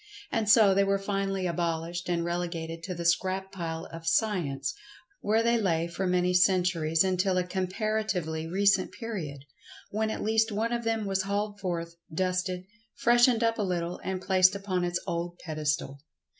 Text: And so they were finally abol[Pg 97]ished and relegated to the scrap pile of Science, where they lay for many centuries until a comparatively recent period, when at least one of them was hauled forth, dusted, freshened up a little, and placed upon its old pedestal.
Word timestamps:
And 0.31 0.49
so 0.49 0.73
they 0.73 0.83
were 0.83 0.97
finally 0.97 1.43
abol[Pg 1.43 1.89
97]ished 1.91 2.09
and 2.11 2.25
relegated 2.25 2.81
to 2.85 2.95
the 2.95 3.05
scrap 3.05 3.51
pile 3.51 3.87
of 3.93 4.07
Science, 4.07 4.73
where 5.19 5.43
they 5.43 5.59
lay 5.61 5.85
for 5.87 6.07
many 6.07 6.33
centuries 6.33 7.03
until 7.03 7.37
a 7.37 7.43
comparatively 7.43 8.47
recent 8.47 8.91
period, 8.93 9.45
when 9.91 10.09
at 10.09 10.23
least 10.23 10.51
one 10.51 10.73
of 10.73 10.83
them 10.83 11.05
was 11.05 11.21
hauled 11.21 11.59
forth, 11.59 11.97
dusted, 12.11 12.63
freshened 12.95 13.43
up 13.43 13.59
a 13.59 13.61
little, 13.61 14.01
and 14.03 14.23
placed 14.23 14.55
upon 14.55 14.83
its 14.83 14.99
old 15.05 15.37
pedestal. 15.37 15.99